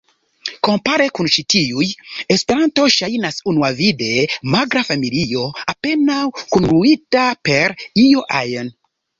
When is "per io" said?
7.51-8.27